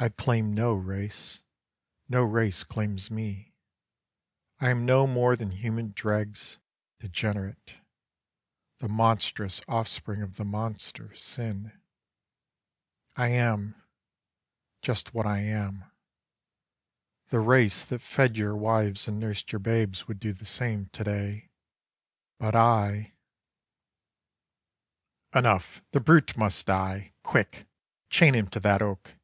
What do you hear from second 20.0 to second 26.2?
would do the same To day, but I Enough, the